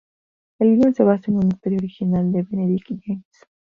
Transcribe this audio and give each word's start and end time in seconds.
El 0.57 0.77
guion 0.77 0.95
se 0.95 1.03
basa 1.03 1.29
en 1.29 1.37
una 1.37 1.49
historia 1.49 1.77
original 1.77 2.31
de 2.31 2.41
Benedict 2.41 2.87
James. 3.05 3.43